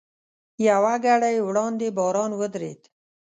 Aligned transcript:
یوه 0.67 0.93
ګړۍ 1.05 1.35
وړاندې 1.47 1.87
باران 1.97 2.31
ودرېد. 2.39 2.81